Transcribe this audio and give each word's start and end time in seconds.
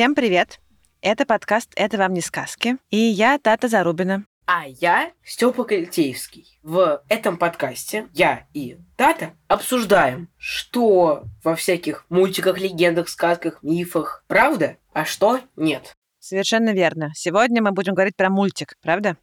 Всем 0.00 0.14
привет! 0.14 0.60
Это 1.02 1.26
подкаст 1.26 1.72
«Это 1.76 1.98
вам 1.98 2.14
не 2.14 2.22
сказки». 2.22 2.78
И 2.88 2.96
я 2.96 3.38
Тата 3.38 3.68
Зарубина. 3.68 4.24
А 4.46 4.66
я 4.66 5.12
Степа 5.22 5.64
Кальтеевский. 5.64 6.58
В 6.62 7.02
этом 7.10 7.36
подкасте 7.36 8.08
я 8.14 8.46
и 8.54 8.78
Тата 8.96 9.34
обсуждаем, 9.46 10.30
что 10.38 11.24
во 11.44 11.54
всяких 11.54 12.06
мультиках, 12.08 12.58
легендах, 12.58 13.10
сказках, 13.10 13.62
мифах 13.62 14.24
правда, 14.26 14.78
а 14.94 15.04
что 15.04 15.40
нет. 15.54 15.94
Совершенно 16.18 16.72
верно. 16.72 17.10
Сегодня 17.14 17.60
мы 17.60 17.72
будем 17.72 17.92
говорить 17.92 18.16
про 18.16 18.30
мультик, 18.30 18.78
правда? 18.80 19.18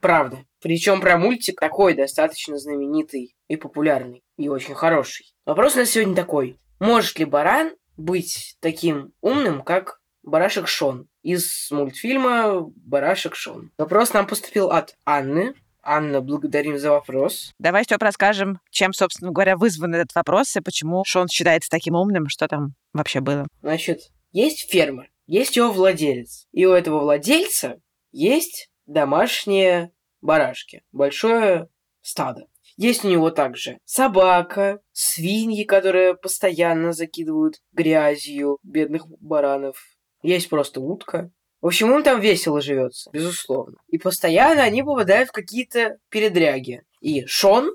Правда. 0.00 0.38
Причем 0.60 1.00
про 1.00 1.18
мультик 1.18 1.60
такой 1.60 1.94
достаточно 1.94 2.58
знаменитый 2.58 3.36
и 3.46 3.54
популярный, 3.54 4.24
и 4.36 4.48
очень 4.48 4.74
хороший. 4.74 5.32
Вопрос 5.44 5.76
на 5.76 5.86
сегодня 5.86 6.16
такой. 6.16 6.58
Может 6.80 7.16
ли 7.20 7.24
баран 7.26 7.76
быть 7.96 8.56
таким 8.58 9.12
умным, 9.20 9.62
как 9.62 10.00
Барашек 10.26 10.66
Шон 10.66 11.08
из 11.22 11.68
мультфильма 11.70 12.60
Барашек 12.60 13.36
Шон? 13.36 13.70
Вопрос 13.78 14.12
нам 14.12 14.26
поступил 14.26 14.70
от 14.70 14.96
Анны. 15.06 15.54
Анна, 15.82 16.20
благодарим 16.20 16.78
за 16.78 16.90
вопрос. 16.90 17.52
Давай, 17.60 17.84
Степ, 17.84 18.02
расскажем, 18.02 18.58
чем, 18.70 18.92
собственно 18.92 19.30
говоря, 19.30 19.56
вызван 19.56 19.94
этот 19.94 20.12
вопрос 20.16 20.56
и 20.56 20.60
почему 20.60 21.04
Шон 21.06 21.28
считается 21.28 21.70
таким 21.70 21.94
умным, 21.94 22.28
что 22.28 22.48
там 22.48 22.74
вообще 22.92 23.20
было. 23.20 23.46
Значит, 23.62 24.10
есть 24.32 24.68
ферма, 24.68 25.06
есть 25.28 25.56
его 25.56 25.70
владелец. 25.70 26.48
И 26.50 26.66
у 26.66 26.72
этого 26.72 26.98
владельца 26.98 27.80
есть 28.10 28.68
домашние 28.86 29.92
барашки. 30.20 30.82
Большое 30.90 31.68
стадо. 32.02 32.48
Есть 32.76 33.04
у 33.04 33.08
него 33.08 33.30
также 33.30 33.78
собака, 33.84 34.80
свиньи, 34.92 35.62
которые 35.62 36.14
постоянно 36.14 36.92
закидывают 36.92 37.62
грязью 37.72 38.58
бедных 38.64 39.06
баранов. 39.20 39.95
Есть 40.26 40.48
просто 40.48 40.80
утка. 40.80 41.30
В 41.60 41.66
общем, 41.66 41.94
им 41.94 42.02
там 42.02 42.20
весело 42.20 42.60
живется, 42.60 43.10
безусловно. 43.12 43.78
И 43.86 43.96
постоянно 43.96 44.64
они 44.64 44.82
попадают 44.82 45.28
в 45.28 45.32
какие-то 45.32 45.98
передряги. 46.08 46.82
И 47.00 47.24
Шон, 47.26 47.70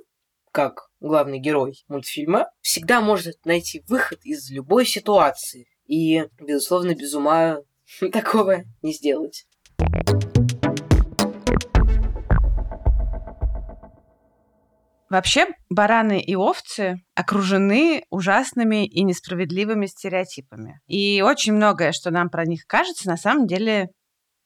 как 0.52 0.90
главный 1.00 1.40
герой 1.40 1.82
мультфильма, 1.88 2.52
всегда 2.60 3.00
может 3.00 3.46
найти 3.46 3.82
выход 3.88 4.20
из 4.26 4.52
любой 4.52 4.86
ситуации. 4.86 5.66
И, 5.88 6.26
безусловно, 6.42 6.94
без 6.94 7.14
ума 7.14 7.62
такого 8.12 8.66
не 8.82 8.92
сделать. 8.92 9.46
Вообще, 15.12 15.48
бараны 15.70 16.22
и 16.22 16.36
овцы 16.36 16.96
окружены 17.16 18.06
ужасными 18.10 18.88
и 18.88 19.04
несправедливыми 19.04 19.86
стереотипами. 19.88 20.80
И 20.88 21.22
очень 21.22 21.52
многое, 21.52 21.92
что 21.92 22.12
нам 22.12 22.30
про 22.30 22.46
них 22.46 22.62
кажется, 22.66 23.10
на 23.10 23.18
самом 23.18 23.46
деле 23.46 23.90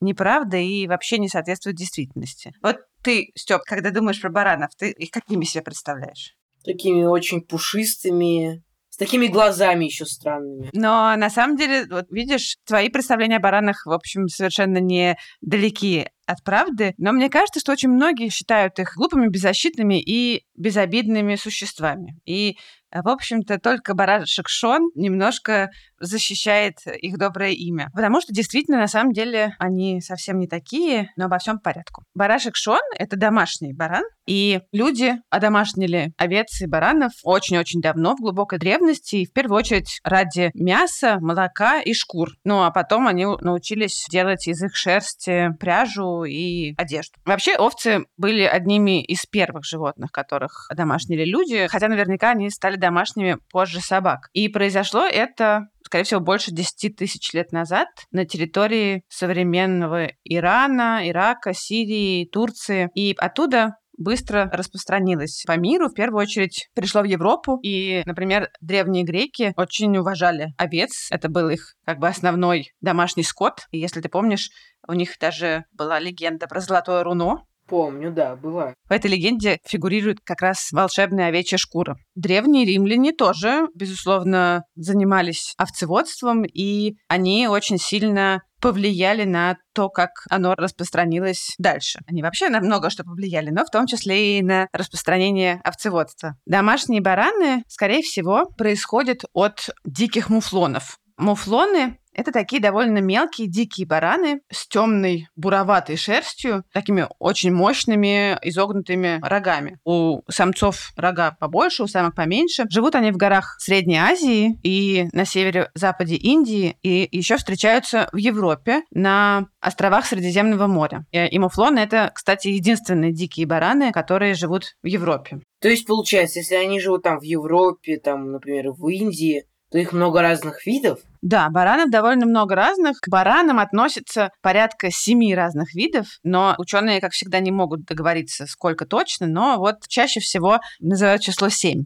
неправда 0.01 0.57
и 0.57 0.87
вообще 0.87 1.19
не 1.19 1.29
соответствует 1.29 1.75
действительности. 1.75 2.51
Вот 2.63 2.77
ты, 3.03 3.27
Степ, 3.37 3.61
когда 3.63 3.91
думаешь 3.91 4.19
про 4.19 4.31
баранов, 4.31 4.71
ты 4.75 4.89
их 4.89 5.11
какими 5.11 5.43
себе 5.45 5.61
представляешь? 5.61 6.33
Такими 6.63 7.03
очень 7.03 7.41
пушистыми, 7.41 8.63
с 8.89 8.97
такими 8.97 9.27
глазами 9.27 9.85
еще 9.85 10.05
странными. 10.05 10.71
Но 10.73 11.15
на 11.15 11.29
самом 11.29 11.57
деле, 11.57 11.85
вот 11.87 12.05
видишь, 12.09 12.55
твои 12.65 12.89
представления 12.89 13.37
о 13.37 13.39
баранах, 13.39 13.85
в 13.85 13.91
общем, 13.91 14.29
совершенно 14.29 14.79
не 14.79 15.15
далеки 15.41 16.07
от 16.25 16.43
правды, 16.43 16.93
но 16.97 17.11
мне 17.11 17.29
кажется, 17.29 17.59
что 17.59 17.71
очень 17.71 17.89
многие 17.89 18.29
считают 18.29 18.79
их 18.79 18.93
глупыми, 18.95 19.27
беззащитными 19.27 20.01
и 20.01 20.43
безобидными 20.55 21.35
существами. 21.35 22.19
И, 22.25 22.57
в 22.91 23.07
общем-то, 23.09 23.59
только 23.59 23.93
барашек 23.93 24.47
Шон 24.47 24.89
немножко 24.95 25.69
защищает 25.99 26.77
их 26.85 27.17
доброе 27.17 27.51
имя. 27.51 27.89
Потому 27.93 28.21
что 28.21 28.33
действительно, 28.33 28.77
на 28.77 28.87
самом 28.87 29.13
деле, 29.13 29.55
они 29.59 30.01
совсем 30.01 30.39
не 30.39 30.47
такие, 30.47 31.11
но 31.15 31.25
обо 31.25 31.37
всем 31.37 31.59
порядку. 31.59 32.03
Барашек 32.13 32.55
Шон— 32.55 32.81
это 32.97 33.15
домашний 33.15 33.73
баран, 33.73 34.03
и 34.25 34.61
люди 34.71 35.15
одомашнили 35.29 36.13
овец 36.17 36.61
и 36.61 36.67
баранов 36.67 37.11
очень-очень 37.23 37.81
давно, 37.81 38.15
в 38.15 38.21
глубокой 38.21 38.59
древности, 38.59 39.17
и 39.17 39.25
в 39.25 39.33
первую 39.33 39.57
очередь 39.57 39.99
ради 40.03 40.51
мяса, 40.53 41.17
молока 41.19 41.81
и 41.81 41.93
шкур. 41.93 42.29
Ну, 42.43 42.63
а 42.63 42.71
потом 42.71 43.07
они 43.07 43.25
научились 43.25 44.05
делать 44.09 44.47
из 44.47 44.61
их 44.63 44.75
шерсти 44.75 45.51
пряжу 45.59 46.23
и 46.23 46.73
одежду. 46.77 47.19
Вообще, 47.25 47.55
овцы 47.55 48.05
были 48.17 48.43
одними 48.43 49.03
из 49.03 49.25
первых 49.25 49.65
животных, 49.65 50.11
которых 50.11 50.69
домашнили 50.75 51.25
люди, 51.25 51.67
хотя 51.67 51.87
наверняка 51.87 52.31
они 52.31 52.49
стали 52.49 52.74
домашними 52.77 53.37
позже 53.51 53.81
собак. 53.81 54.29
И 54.33 54.49
произошло 54.49 55.05
это 55.05 55.67
скорее 55.85 56.03
всего, 56.03 56.19
больше 56.19 56.51
10 56.51 56.95
тысяч 56.95 57.31
лет 57.33 57.51
назад 57.51 57.87
на 58.11 58.25
территории 58.25 59.03
современного 59.07 60.09
Ирана, 60.23 61.07
Ирака, 61.07 61.53
Сирии, 61.53 62.25
Турции. 62.25 62.89
И 62.95 63.15
оттуда 63.17 63.75
быстро 63.97 64.49
распространилось 64.51 65.43
по 65.47 65.57
миру. 65.57 65.89
В 65.89 65.93
первую 65.93 66.21
очередь 66.21 66.69
пришло 66.73 67.01
в 67.01 67.05
Европу. 67.05 67.59
И, 67.63 68.03
например, 68.05 68.49
древние 68.61 69.03
греки 69.03 69.53
очень 69.55 69.95
уважали 69.97 70.53
овец. 70.57 71.07
Это 71.11 71.29
был 71.29 71.49
их 71.49 71.75
как 71.85 71.99
бы 71.99 72.07
основной 72.07 72.71
домашний 72.81 73.23
скот. 73.23 73.61
И 73.71 73.79
если 73.79 74.01
ты 74.01 74.09
помнишь, 74.09 74.49
у 74.87 74.93
них 74.93 75.11
даже 75.19 75.65
была 75.71 75.99
легенда 75.99 76.47
про 76.47 76.59
золотое 76.59 77.03
руно, 77.03 77.45
Помню, 77.67 78.11
да, 78.11 78.35
была. 78.35 78.75
в 78.87 78.91
этой 78.91 79.09
легенде 79.09 79.59
фигурирует 79.65 80.19
как 80.23 80.41
раз 80.41 80.71
волшебная 80.71 81.27
овечья 81.27 81.57
шкура. 81.57 81.97
Древние 82.13 82.65
римляне 82.65 83.11
тоже, 83.11 83.67
безусловно, 83.73 84.63
занимались 84.75 85.53
овцеводством, 85.57 86.43
и 86.43 86.95
они 87.07 87.47
очень 87.47 87.79
сильно 87.79 88.41
повлияли 88.61 89.25
на 89.25 89.57
то, 89.73 89.89
как 89.89 90.09
оно 90.29 90.55
распространилось 90.55 91.53
дальше. 91.57 91.99
Они 92.07 92.23
вообще 92.23 92.49
на 92.49 92.59
много 92.59 92.89
что 92.89 93.03
повлияли, 93.03 93.49
но 93.49 93.65
в 93.65 93.69
том 93.69 93.85
числе 93.85 94.39
и 94.39 94.41
на 94.41 94.67
распространение 94.71 95.59
овцеводства. 95.63 96.35
Домашние 96.45 97.01
бараны, 97.01 97.63
скорее 97.67 98.01
всего, 98.01 98.45
происходят 98.57 99.21
от 99.33 99.69
диких 99.85 100.29
муфлонов. 100.29 100.97
Муфлоны 101.17 101.97
это 102.15 102.31
такие 102.31 102.61
довольно 102.61 102.99
мелкие 102.99 103.47
дикие 103.47 103.85
бараны 103.85 104.41
с 104.51 104.67
темной 104.67 105.27
буроватой 105.35 105.97
шерстью, 105.97 106.63
такими 106.73 107.07
очень 107.19 107.51
мощными 107.51 108.37
изогнутыми 108.41 109.19
рогами. 109.21 109.77
У 109.83 110.21
самцов 110.29 110.91
рога 110.95 111.35
побольше, 111.39 111.83
у 111.83 111.87
самок 111.87 112.15
поменьше. 112.15 112.65
Живут 112.69 112.95
они 112.95 113.11
в 113.11 113.17
горах 113.17 113.57
Средней 113.59 113.97
Азии 113.97 114.57
и 114.63 115.07
на 115.11 115.25
северо-западе 115.25 116.15
Индии, 116.15 116.77
и 116.81 117.07
еще 117.11 117.37
встречаются 117.37 118.09
в 118.11 118.17
Европе 118.17 118.83
на 118.91 119.47
островах 119.59 120.05
Средиземного 120.05 120.67
моря. 120.67 121.05
И, 121.11 121.19
и 121.19 121.39
муфлоны— 121.39 121.79
это, 121.79 122.11
кстати, 122.15 122.47
единственные 122.47 123.11
дикие 123.11 123.45
бараны, 123.45 123.91
которые 123.91 124.33
живут 124.33 124.75
в 124.81 124.87
Европе. 124.87 125.41
То 125.61 125.69
есть, 125.69 125.87
получается, 125.87 126.39
если 126.39 126.55
они 126.55 126.79
живут 126.79 127.03
там 127.03 127.19
в 127.19 127.23
Европе, 127.23 127.97
там, 127.97 128.31
например, 128.31 128.71
в 128.71 128.87
Индии, 128.87 129.45
то 129.75 129.79
их 129.79 129.91
много 129.91 130.21
разных 130.21 130.65
видов. 130.65 130.99
Да, 131.21 131.49
баранов 131.49 131.89
довольно 131.89 132.25
много 132.25 132.55
разных. 132.55 133.01
К 133.01 133.09
баранам 133.09 133.59
относятся 133.59 134.31
порядка 134.41 134.89
семи 134.89 135.35
разных 135.35 135.73
видов, 135.73 136.07
но 136.23 136.55
ученые, 136.57 137.01
как 137.01 137.11
всегда, 137.11 137.41
не 137.41 137.51
могут 137.51 137.83
договориться, 137.83 138.45
сколько 138.47 138.85
точно, 138.85 139.27
но 139.27 139.57
вот 139.57 139.85
чаще 139.89 140.21
всего 140.21 140.61
называют 140.79 141.23
число 141.23 141.49
семь. 141.49 141.83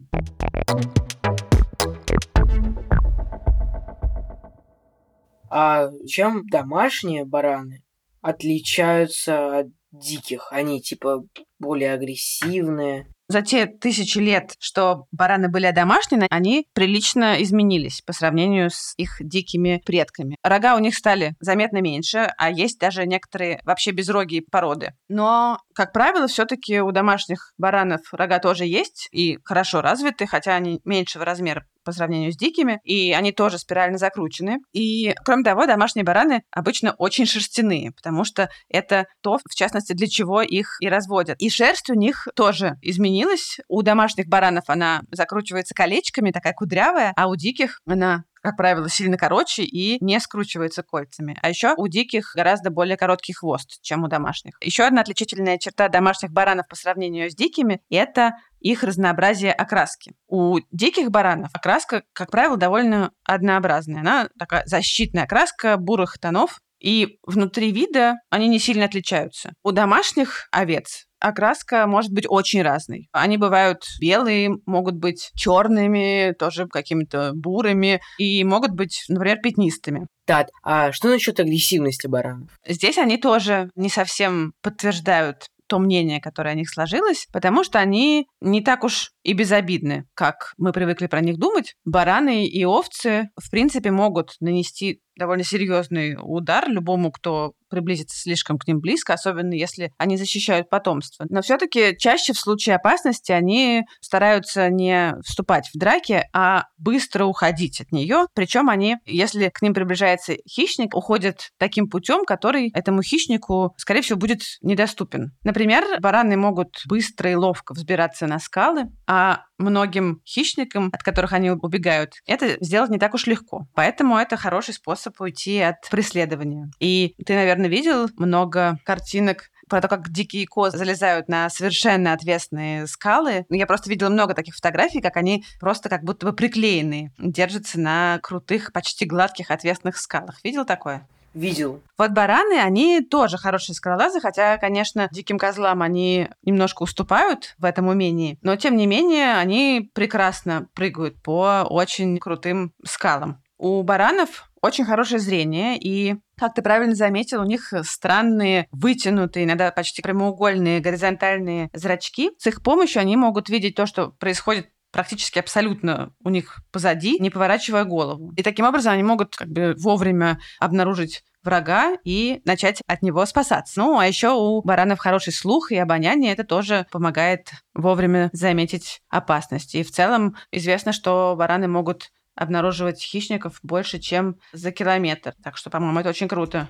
А 5.50 5.88
чем 6.06 6.46
домашние 6.48 7.24
бараны 7.24 7.82
отличаются 8.20 9.58
от 9.58 9.66
диких? 9.90 10.46
Они 10.52 10.80
типа 10.80 11.24
более 11.58 11.94
агрессивные. 11.94 13.08
За 13.30 13.42
те 13.42 13.66
тысячи 13.66 14.18
лет, 14.18 14.56
что 14.58 15.04
бараны 15.12 15.48
были 15.48 15.66
одомашнены, 15.66 16.26
они 16.30 16.66
прилично 16.74 17.40
изменились 17.40 18.02
по 18.04 18.12
сравнению 18.12 18.70
с 18.70 18.92
их 18.96 19.18
дикими 19.20 19.80
предками. 19.86 20.34
Рога 20.42 20.74
у 20.74 20.80
них 20.80 20.96
стали 20.96 21.36
заметно 21.38 21.80
меньше, 21.80 22.32
а 22.36 22.50
есть 22.50 22.80
даже 22.80 23.06
некоторые 23.06 23.60
вообще 23.62 23.92
безрогие 23.92 24.42
породы. 24.42 24.94
Но, 25.08 25.60
как 25.76 25.92
правило, 25.92 26.26
все-таки 26.26 26.80
у 26.80 26.90
домашних 26.90 27.52
баранов 27.56 28.00
рога 28.10 28.40
тоже 28.40 28.64
есть 28.64 29.06
и 29.12 29.38
хорошо 29.44 29.80
развиты, 29.80 30.26
хотя 30.26 30.56
они 30.56 30.80
меньшего 30.84 31.24
размера 31.24 31.64
по 31.90 31.94
сравнению 31.94 32.32
с 32.32 32.36
дикими, 32.36 32.78
и 32.84 33.12
они 33.12 33.32
тоже 33.32 33.58
спирально 33.58 33.98
закручены. 33.98 34.58
И, 34.72 35.12
кроме 35.24 35.42
того, 35.42 35.66
домашние 35.66 36.04
бараны 36.04 36.42
обычно 36.52 36.94
очень 36.98 37.26
шерстяные, 37.26 37.90
потому 37.90 38.22
что 38.24 38.48
это 38.68 39.06
то, 39.22 39.38
в 39.38 39.54
частности, 39.56 39.92
для 39.92 40.06
чего 40.06 40.40
их 40.40 40.76
и 40.80 40.88
разводят. 40.88 41.36
И 41.40 41.50
шерсть 41.50 41.90
у 41.90 41.94
них 41.94 42.28
тоже 42.36 42.76
изменилась. 42.80 43.58
У 43.66 43.82
домашних 43.82 44.28
баранов 44.28 44.64
она 44.68 45.02
закручивается 45.10 45.74
колечками, 45.74 46.30
такая 46.30 46.52
кудрявая, 46.52 47.12
а 47.16 47.26
у 47.26 47.34
диких 47.34 47.80
она 47.86 48.22
как 48.40 48.56
правило, 48.56 48.88
сильно 48.88 49.16
короче 49.16 49.62
и 49.62 50.02
не 50.04 50.18
скручивается 50.20 50.82
кольцами. 50.82 51.38
А 51.42 51.48
еще 51.48 51.74
у 51.76 51.88
диких 51.88 52.32
гораздо 52.34 52.70
более 52.70 52.96
короткий 52.96 53.32
хвост, 53.32 53.80
чем 53.82 54.04
у 54.04 54.08
домашних. 54.08 54.56
Еще 54.60 54.84
одна 54.84 55.02
отличительная 55.02 55.58
черта 55.58 55.88
домашних 55.88 56.32
баранов 56.32 56.68
по 56.68 56.76
сравнению 56.76 57.30
с 57.30 57.34
дикими– 57.34 57.80
это 57.90 58.32
их 58.60 58.82
разнообразие 58.82 59.52
окраски. 59.52 60.14
У 60.28 60.58
диких 60.70 61.10
баранов 61.10 61.50
окраска, 61.52 62.02
как 62.12 62.30
правило, 62.30 62.56
довольно 62.56 63.12
однообразная. 63.24 64.00
Она 64.00 64.28
такая 64.38 64.62
защитная 64.66 65.24
окраска 65.24 65.76
бурых 65.76 66.18
тонов, 66.18 66.60
и 66.78 67.18
внутри 67.26 67.72
вида 67.72 68.16
они 68.30 68.48
не 68.48 68.58
сильно 68.58 68.86
отличаются. 68.86 69.52
У 69.62 69.72
домашних 69.72 70.48
овец 70.50 71.06
окраска 71.20 71.86
может 71.86 72.12
быть 72.12 72.26
очень 72.28 72.62
разной. 72.62 73.08
Они 73.12 73.36
бывают 73.36 73.82
белые, 74.00 74.50
могут 74.66 74.96
быть 74.96 75.30
черными, 75.34 76.34
тоже 76.38 76.66
какими-то 76.66 77.32
бурыми, 77.34 78.00
и 78.18 78.42
могут 78.44 78.72
быть, 78.72 79.04
например, 79.08 79.38
пятнистыми. 79.42 80.06
Тат, 80.26 80.50
а 80.62 80.92
что 80.92 81.08
насчет 81.08 81.40
агрессивности 81.40 82.06
баранов? 82.06 82.50
Здесь 82.66 82.98
они 82.98 83.16
тоже 83.16 83.70
не 83.74 83.88
совсем 83.88 84.52
подтверждают 84.62 85.48
то 85.70 85.78
мнение, 85.78 86.20
которое 86.20 86.50
о 86.50 86.54
них 86.54 86.68
сложилось, 86.68 87.28
потому 87.32 87.62
что 87.62 87.78
они 87.78 88.26
не 88.40 88.60
так 88.60 88.82
уж 88.82 89.12
и 89.22 89.32
безобидны, 89.34 90.04
как 90.14 90.52
мы 90.58 90.72
привыкли 90.72 91.06
про 91.06 91.20
них 91.20 91.38
думать. 91.38 91.74
Бараны 91.84 92.44
и 92.44 92.64
овцы, 92.64 93.30
в 93.40 93.48
принципе, 93.50 93.92
могут 93.92 94.34
нанести 94.40 95.00
довольно 95.16 95.44
серьезный 95.44 96.16
удар 96.20 96.68
любому, 96.68 97.12
кто 97.12 97.52
приблизится 97.70 98.18
слишком 98.18 98.58
к 98.58 98.66
ним 98.66 98.80
близко, 98.80 99.14
особенно 99.14 99.54
если 99.54 99.92
они 99.98 100.16
защищают 100.16 100.68
потомство. 100.68 101.26
Но 101.30 101.42
все-таки 101.42 101.96
чаще 101.96 102.32
в 102.32 102.38
случае 102.38 102.76
опасности 102.76 103.32
они 103.32 103.84
стараются 104.00 104.68
не 104.68 105.14
вступать 105.24 105.70
в 105.72 105.78
драки, 105.78 106.24
а 106.32 106.64
быстро 106.76 107.24
уходить 107.24 107.80
от 107.80 107.92
нее. 107.92 108.26
Причем 108.34 108.68
они, 108.68 108.96
если 109.06 109.48
к 109.48 109.62
ним 109.62 109.74
приближается 109.74 110.34
хищник, 110.48 110.94
уходят 110.94 111.50
таким 111.58 111.88
путем, 111.88 112.24
который 112.24 112.70
этому 112.74 113.02
хищнику, 113.02 113.74
скорее 113.76 114.02
всего, 114.02 114.18
будет 114.18 114.42
недоступен. 114.62 115.32
Например, 115.44 115.84
бараны 116.00 116.36
могут 116.36 116.82
быстро 116.86 117.30
и 117.30 117.34
ловко 117.34 117.72
взбираться 117.72 118.26
на 118.26 118.38
скалы, 118.38 118.86
а 119.06 119.44
многим 119.60 120.20
хищникам, 120.26 120.90
от 120.92 121.02
которых 121.02 121.32
они 121.32 121.50
убегают, 121.50 122.14
это 122.26 122.56
сделать 122.60 122.90
не 122.90 122.98
так 122.98 123.14
уж 123.14 123.26
легко. 123.26 123.66
Поэтому 123.74 124.16
это 124.16 124.36
хороший 124.36 124.74
способ 124.74 125.20
уйти 125.20 125.60
от 125.60 125.88
преследования. 125.90 126.70
И 126.80 127.14
ты, 127.24 127.34
наверное, 127.34 127.68
видел 127.68 128.08
много 128.16 128.78
картинок 128.84 129.50
про 129.68 129.80
то, 129.80 129.88
как 129.88 130.10
дикие 130.10 130.46
козы 130.46 130.76
залезают 130.76 131.28
на 131.28 131.48
совершенно 131.48 132.12
отвесные 132.12 132.86
скалы. 132.86 133.46
Я 133.48 133.66
просто 133.66 133.88
видела 133.88 134.10
много 134.10 134.34
таких 134.34 134.56
фотографий, 134.56 135.00
как 135.00 135.16
они 135.16 135.44
просто 135.60 135.88
как 135.88 136.02
будто 136.02 136.26
бы 136.26 136.32
приклеенные, 136.32 137.12
держатся 137.18 137.80
на 137.80 138.18
крутых, 138.22 138.72
почти 138.72 139.06
гладких 139.06 139.50
отвесных 139.50 139.96
скалах. 139.96 140.40
Видел 140.42 140.64
такое? 140.64 141.06
Видел. 141.34 141.80
Вот 141.96 142.10
бараны, 142.10 142.58
они 142.60 143.02
тоже 143.02 143.36
хорошие 143.38 143.74
скалолазы, 143.74 144.20
хотя, 144.20 144.58
конечно, 144.58 145.08
диким 145.12 145.38
козлам 145.38 145.82
они 145.82 146.28
немножко 146.42 146.82
уступают 146.82 147.54
в 147.58 147.64
этом 147.64 147.86
умении, 147.86 148.38
но, 148.42 148.56
тем 148.56 148.76
не 148.76 148.86
менее, 148.86 149.36
они 149.36 149.90
прекрасно 149.94 150.66
прыгают 150.74 151.22
по 151.22 151.66
очень 151.68 152.18
крутым 152.18 152.72
скалам. 152.84 153.42
У 153.58 153.82
баранов 153.82 154.50
очень 154.62 154.84
хорошее 154.84 155.20
зрение, 155.20 155.78
и, 155.78 156.16
как 156.38 156.54
ты 156.54 156.62
правильно 156.62 156.94
заметил, 156.94 157.42
у 157.42 157.46
них 157.46 157.72
странные, 157.82 158.66
вытянутые, 158.72 159.44
иногда 159.44 159.70
почти 159.70 160.02
прямоугольные, 160.02 160.80
горизонтальные 160.80 161.70
зрачки. 161.72 162.30
С 162.38 162.46
их 162.46 162.62
помощью 162.62 163.00
они 163.00 163.16
могут 163.16 163.48
видеть 163.48 163.74
то, 163.74 163.86
что 163.86 164.10
происходит 164.18 164.70
практически 164.90 165.38
абсолютно 165.38 166.12
у 166.22 166.30
них 166.30 166.60
позади, 166.72 167.18
не 167.18 167.30
поворачивая 167.30 167.84
голову. 167.84 168.32
И 168.36 168.42
таким 168.42 168.66
образом 168.66 168.92
они 168.92 169.02
могут 169.02 169.36
как 169.36 169.48
бы 169.48 169.74
вовремя 169.78 170.38
обнаружить 170.58 171.22
врага 171.42 171.96
и 172.04 172.42
начать 172.44 172.82
от 172.86 173.02
него 173.02 173.24
спасаться. 173.26 173.80
Ну, 173.80 173.98
а 173.98 174.06
еще 174.06 174.30
у 174.30 174.62
баранов 174.62 174.98
хороший 174.98 175.32
слух 175.32 175.72
и 175.72 175.76
обоняние, 175.76 176.32
это 176.32 176.44
тоже 176.44 176.86
помогает 176.90 177.50
вовремя 177.74 178.30
заметить 178.32 179.00
опасность. 179.08 179.74
И 179.74 179.82
в 179.82 179.90
целом 179.90 180.36
известно, 180.52 180.92
что 180.92 181.34
бараны 181.36 181.68
могут 181.68 182.10
обнаруживать 182.34 183.02
хищников 183.02 183.58
больше, 183.62 183.98
чем 183.98 184.36
за 184.52 184.70
километр. 184.70 185.34
Так 185.42 185.56
что, 185.56 185.70
по-моему, 185.70 186.00
это 186.00 186.10
очень 186.10 186.28
круто. 186.28 186.68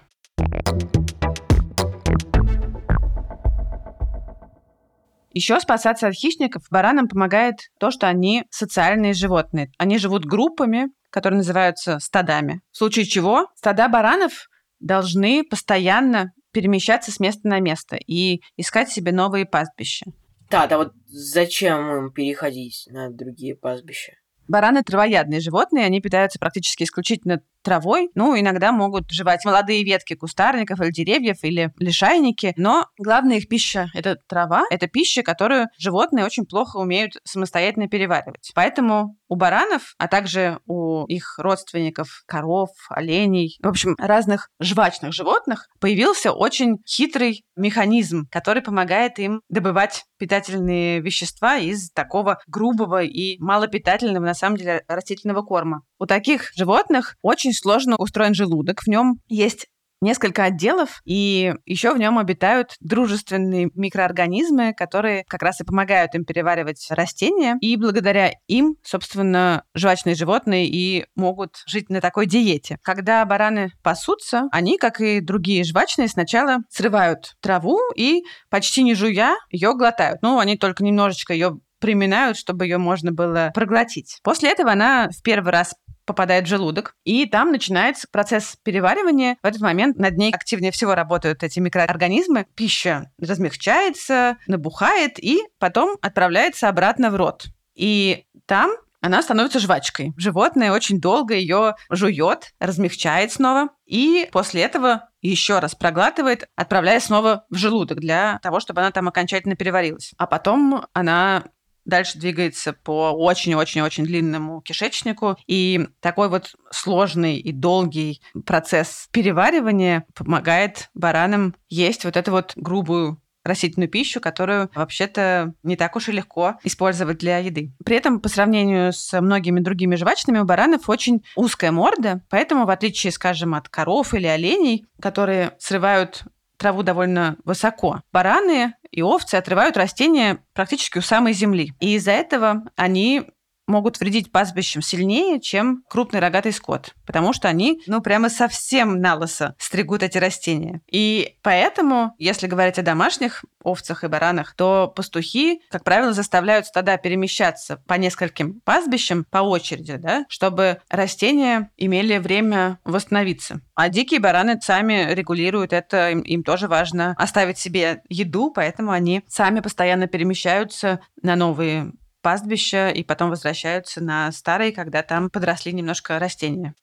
Еще 5.32 5.61
спасаться 5.61 6.09
от 6.09 6.15
хищников 6.15 6.65
баранам 6.71 7.09
помогает 7.09 7.56
то, 7.79 7.91
что 7.91 8.09
они 8.09 8.44
социальные 8.50 9.15
животные. 9.15 9.71
Они 9.79 9.99
живут 9.99 10.25
группами, 10.25 10.88
которые 11.11 11.38
называются 11.38 11.99
стадами. 12.00 12.61
В 12.73 12.79
случае 12.79 13.05
чего 13.05 13.47
стада 13.55 13.88
баранов 13.88 14.49
должны 14.81 15.44
постоянно 15.44 16.32
перемещаться 16.53 17.12
с 17.12 17.21
места 17.21 17.47
на 17.47 17.61
место 17.61 17.97
и 17.97 18.41
искать 18.56 18.91
себе 18.91 19.12
новые 19.12 19.47
пастбища. 19.47 20.06
Да, 20.50 20.67
да 20.67 20.79
вот 20.79 20.93
зачем 21.06 21.79
им 21.97 22.12
переходить 22.12 22.88
на 22.91 23.11
другие 23.11 23.55
пастбища? 23.55 24.15
Бараны 24.50 24.82
травоядные 24.82 25.38
животные, 25.38 25.85
они 25.85 26.00
питаются 26.00 26.41
практически 26.41 26.82
исключительно 26.82 27.41
травой, 27.62 28.11
ну, 28.14 28.38
иногда 28.38 28.73
могут 28.73 29.11
жевать 29.11 29.44
молодые 29.44 29.85
ветки 29.85 30.14
кустарников 30.14 30.81
или 30.81 30.91
деревьев, 30.91 31.37
или 31.43 31.73
лишайники, 31.79 32.52
но 32.56 32.87
главная 32.99 33.37
их 33.37 33.49
пища— 33.49 33.91
это 33.94 34.17
трава, 34.29 34.64
это 34.70 34.88
пища, 34.88 35.23
которую 35.23 35.69
животные 35.79 36.25
очень 36.25 36.47
плохо 36.47 36.79
умеют 36.79 37.12
самостоятельно 37.25 37.88
переваривать. 37.88 38.50
Поэтому 38.55 39.17
у 39.29 39.37
баранов, 39.37 39.94
а 39.99 40.08
также 40.08 40.58
у 40.67 41.06
их 41.06 41.38
родственников, 41.38 42.23
коров, 42.26 42.70
оленей, 42.88 43.56
в 43.62 43.69
общем, 43.69 43.94
разных 43.99 44.49
жвачных 44.61 45.12
животных, 45.12 45.69
появился 45.81 46.32
очень 46.32 46.79
хитрый 46.88 47.44
механизм, 47.56 48.26
который 48.31 48.62
помогает 48.62 49.19
им 49.19 49.43
добывать 49.49 50.05
питательные 50.19 51.00
вещества 51.00 51.56
из 51.58 51.91
такого 51.93 52.38
грубого 52.49 53.03
и 53.03 53.38
малопитательного, 53.38 54.25
на 54.25 54.35
самом 54.41 54.57
деле, 54.57 54.83
растительного 54.89 55.43
корма. 55.43 55.83
У 55.99 56.07
таких 56.07 56.51
животных 56.57 57.17
очень 57.23 57.53
сложно 57.53 57.97
устроен 57.97 58.35
желудок. 58.35 58.83
В 58.83 58.87
нем 58.89 59.21
есть 59.29 59.67
несколько 60.01 60.44
отделов, 60.44 61.01
и 61.05 61.55
еще 61.67 61.93
в 61.93 61.99
нем 61.99 62.19
обитают 62.19 62.77
дружественные 62.81 63.70
микроорганизмы, 63.75 64.73
которые 64.75 65.25
как 65.29 65.43
раз 65.43 65.61
и 65.61 65.65
помогают 65.65 66.15
им 66.15 66.25
переваривать 66.25 66.87
растения, 66.91 67.56
и 67.61 67.77
благодаря 67.77 68.32
им, 68.47 68.77
собственно, 68.82 69.65
жвачные 69.75 70.15
животные 70.15 70.67
и 70.67 71.05
могут 71.17 71.63
жить 71.67 71.91
на 71.91 72.01
такой 72.01 72.27
диете. 72.27 72.79
Когда 72.82 73.25
бараны 73.25 73.73
пасутся, 73.82 74.49
они, 74.53 74.79
как 74.79 75.01
и 75.01 75.20
другие 75.20 75.65
жвачные, 75.65 76.09
сначала 76.09 76.59
срывают 76.70 77.35
траву 77.41 77.79
и, 77.94 78.23
почти 78.49 78.82
не 78.82 78.94
жуя, 78.94 79.37
ее 79.51 79.75
глотают. 79.75 80.23
Ну, 80.23 80.39
они 80.39 80.56
только 80.56 80.82
немножечко 80.85 81.35
ее 81.35 81.59
приминают, 81.81 82.37
чтобы 82.37 82.67
ее 82.67 82.79
можно 82.79 83.13
было 83.13 83.51
проглотить. 83.55 84.20
После 84.22 84.51
этого 84.51 84.72
она 84.72 85.08
в 85.10 85.22
первый 85.22 85.51
раз 85.51 85.75
попадает 86.05 86.44
в 86.44 86.49
желудок, 86.49 86.94
и 87.05 87.27
там 87.27 87.53
начинается 87.53 88.08
процесс 88.10 88.56
переваривания. 88.65 89.37
В 89.43 89.46
этот 89.46 89.60
момент 89.60 89.96
над 89.96 90.17
ней 90.17 90.32
активнее 90.32 90.72
всего 90.72 90.94
работают 90.94 91.43
эти 91.43 91.60
микроорганизмы. 91.60 92.46
Пища 92.56 93.13
размягчается, 93.20 94.37
набухает 94.49 95.22
и 95.22 95.41
потом 95.58 95.96
отправляется 96.03 96.69
обратно 96.69 97.10
в 97.10 97.17
рот. 97.17 97.46
И 97.75 98.25
там 98.46 98.72
она 99.01 99.22
становится 99.22 99.60
жвачкой. 99.60 100.13
Животное 100.17 100.72
очень 100.72 101.01
долго 101.01 101.34
ее 101.34 101.75
жует, 101.89 102.53
размягчает 102.58 103.32
снова, 103.32 103.69
и 103.87 104.29
после 104.32 104.63
этого 104.63 105.08
еще 105.22 105.58
раз 105.58 105.75
проглатывает, 105.75 106.49
отправляя 106.56 107.01
снова 107.01 107.44
в 107.51 107.56
желудок 107.56 108.01
для 108.01 108.39
того, 108.43 108.60
чтобы 108.60 108.81
она 108.81 108.91
там 108.91 109.08
окончательно 109.08 109.56
переварилась. 109.56 110.13
А 110.19 110.27
потом 110.27 110.87
она 110.93 111.44
дальше 111.84 112.19
двигается 112.19 112.72
по 112.72 113.10
очень-очень-очень 113.10 114.05
длинному 114.05 114.60
кишечнику. 114.60 115.37
И 115.46 115.87
такой 116.01 116.29
вот 116.29 116.55
сложный 116.70 117.39
и 117.39 117.53
долгий 117.53 118.20
процесс 118.46 119.08
переваривания 119.13 120.05
помогает 120.15 120.91
баранам 120.94 121.55
есть 121.69 122.05
вот 122.05 122.17
эту 122.17 122.31
вот 122.32 122.53
грубую 122.56 123.20
растительную 123.44 123.89
пищу, 123.89 124.20
которую 124.20 124.70
вообще-то 124.75 125.55
не 125.63 125.77
так 125.77 125.96
уж 125.96 126.08
и 126.08 126.13
легко 126.13 126.56
использовать 126.63 127.19
для 127.19 127.39
еды. 127.39 127.72
При 127.84 127.96
этом, 127.96 128.20
по 128.20 128.29
сравнению 128.29 128.93
с 128.93 129.19
многими 129.20 129.60
другими 129.60 129.96
жвачными, 129.96 130.39
у 130.39 130.44
баранов 130.44 130.89
очень 130.89 131.25
узкая 131.37 131.72
морда, 131.72 132.22
поэтому, 132.29 132.67
в 132.67 132.70
отличие, 132.70 133.13
скажем, 133.13 133.55
от 133.55 133.69
коров 133.69 134.15
или 134.15 134.27
оленей, 134.27 134.87
которые 135.01 135.53
срывают 135.58 136.25
траву 136.60 136.82
довольно 136.82 137.36
высоко. 137.44 138.02
Бараны 138.12 138.74
и 138.90 139.02
овцы 139.02 139.36
отрывают 139.36 139.76
растения 139.76 140.44
практически 140.52 140.98
у 140.98 141.02
самой 141.02 141.32
земли. 141.32 141.72
И 141.81 141.94
из-за 141.96 142.12
этого 142.12 142.64
они 142.76 143.22
могут 143.70 144.00
вредить 144.00 144.31
пастбищам 144.31 144.82
сильнее, 144.82 145.41
чем 145.41 145.82
крупный 145.89 146.20
рогатый 146.20 146.53
скот, 146.53 146.94
потому 147.06 147.32
что 147.32 147.48
они, 147.48 147.81
ну, 147.86 148.03
прямо 148.03 148.29
совсем 148.29 149.00
на 149.00 149.15
лысо 149.15 149.55
стригут 149.58 150.03
эти 150.03 150.19
растения. 150.19 150.82
И 150.91 151.36
поэтому, 151.43 152.15
если 152.19 152.46
говорить 152.46 152.79
о 152.79 152.82
домашних 152.82 153.44
овцах 153.62 154.05
и 154.05 154.08
баранах, 154.08 154.55
то 154.55 154.93
пастухи, 154.94 155.60
как 155.70 155.84
правило, 155.84 156.12
заставляют 156.12 156.67
стада 156.67 156.96
перемещаться 156.96 157.82
по 157.86 157.94
нескольким 157.94 158.60
пастбищам 158.65 159.24
по 159.31 159.39
очереди, 159.39 159.96
да, 159.96 160.24
чтобы 160.29 160.81
растения 160.89 161.70
имели 161.77 162.19
время 162.19 162.79
восстановиться. 162.84 163.60
А 163.74 163.89
дикие 163.89 164.20
бараны 164.20 164.60
сами 164.60 165.12
регулируют 165.12 165.72
это, 165.72 166.10
им, 166.10 166.20
им 166.20 166.43
тоже 166.43 166.69
важно 166.69 167.15
оставить 167.19 167.58
себе 167.58 168.03
еду, 168.08 168.50
поэтому 168.50 168.93
они 168.93 169.22
сами 169.29 169.60
постоянно 169.60 170.06
перемещаются 170.06 171.00
на 171.22 171.36
новые 171.36 171.93
пастбища 172.22 172.91
и 172.91 173.03
потом 173.03 173.31
возвращаются 173.31 174.03
на 174.03 174.31
старые, 174.32 174.72
когда 174.72 175.03
там 175.03 175.31
подросли 175.31 175.72
немножко 175.72 176.19
растения. 176.19 176.74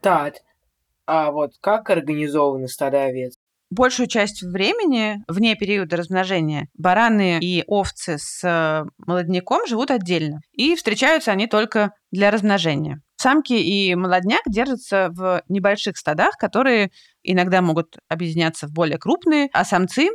Так, 0.00 0.34
а 1.06 1.30
вот 1.32 1.52
как 1.60 1.90
организованы 1.90 2.68
стада 2.68 3.04
овец? 3.04 3.34
Большую 3.70 4.06
часть 4.06 4.42
времени, 4.42 5.22
вне 5.28 5.54
периода 5.54 5.96
размножения, 5.96 6.68
бараны 6.72 7.38
и 7.40 7.64
овцы 7.66 8.16
с 8.16 8.42
э, 8.42 8.84
молодняком 8.96 9.66
живут 9.66 9.90
отдельно. 9.90 10.40
И 10.52 10.74
встречаются 10.74 11.32
они 11.32 11.46
только 11.46 11.92
для 12.10 12.30
размножения. 12.30 13.02
Самки 13.16 13.52
и 13.52 13.94
молодняк 13.94 14.40
держатся 14.46 15.08
в 15.10 15.42
небольших 15.48 15.98
стадах, 15.98 16.36
которые 16.38 16.90
иногда 17.22 17.60
могут 17.60 17.98
объединяться 18.08 18.68
в 18.68 18.72
более 18.72 18.96
крупные, 18.96 19.50
а 19.52 19.66
самцы 19.66 20.08